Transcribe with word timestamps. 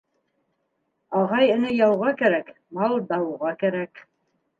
Ағай-эне 1.19 1.73
яуға 1.79 2.13
кәрәк, 2.21 2.49
мал 2.79 2.97
дауға 3.13 3.53
кәрәк. 3.65 4.03